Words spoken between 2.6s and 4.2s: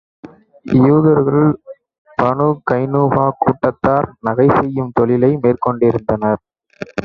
Qaynuqa கூட்டத்தார்